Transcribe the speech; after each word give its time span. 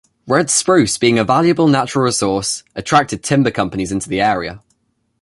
Red 0.25 0.49
spruce, 0.49 0.97
being 0.97 1.19
a 1.19 1.23
valuable 1.23 1.67
natural 1.67 2.03
resource, 2.05 2.63
attracted 2.73 3.23
timber 3.23 3.51
companies 3.51 3.91
into 3.91 4.09
the 4.09 4.19
area. 4.19 4.63